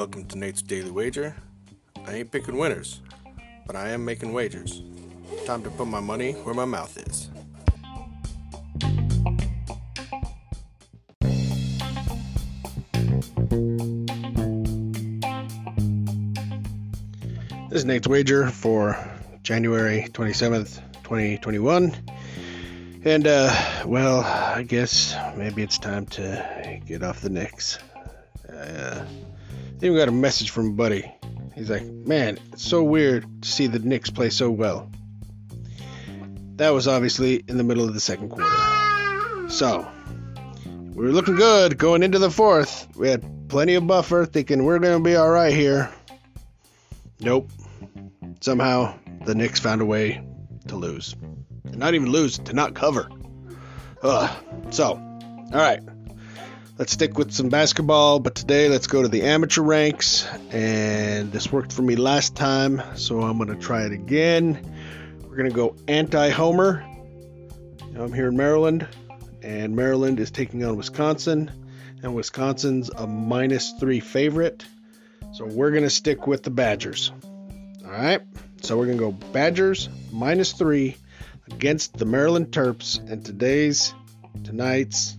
[0.00, 1.36] Welcome to Nate's Daily Wager.
[2.06, 3.02] I ain't picking winners,
[3.66, 4.80] but I am making wagers.
[5.44, 7.28] Time to put my money where my mouth is.
[17.68, 18.96] This is Nate's Wager for
[19.42, 21.94] January 27th, 2021.
[23.04, 27.78] And, uh, well, I guess maybe it's time to get off the Knicks.
[28.48, 29.04] Uh,
[29.78, 31.10] then we got a message from buddy.
[31.54, 34.90] He's like, man, it's so weird to see the Knicks play so well.
[36.56, 39.50] That was obviously in the middle of the second quarter.
[39.50, 39.90] So,
[40.66, 42.86] we were looking good going into the fourth.
[42.96, 45.90] We had plenty of buffer, thinking we're going to be all right here.
[47.18, 47.50] Nope.
[48.40, 50.22] Somehow, the Knicks found a way
[50.68, 51.14] to lose.
[51.64, 53.10] And not even lose, to not cover.
[54.02, 54.30] Ugh.
[54.70, 55.80] So, all right.
[56.80, 60.26] Let's stick with some basketball, but today let's go to the amateur ranks.
[60.50, 64.58] And this worked for me last time, so I'm going to try it again.
[65.22, 66.82] We're going to go anti Homer.
[67.94, 68.88] I'm here in Maryland,
[69.42, 71.50] and Maryland is taking on Wisconsin,
[72.02, 74.64] and Wisconsin's a minus three favorite.
[75.34, 77.12] So we're going to stick with the Badgers.
[77.84, 78.22] All right.
[78.62, 80.96] So we're going to go Badgers minus three
[81.52, 83.92] against the Maryland Terps in today's,
[84.44, 85.18] tonight's